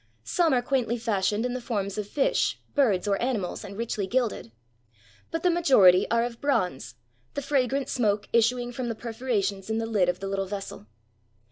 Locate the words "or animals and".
3.07-3.77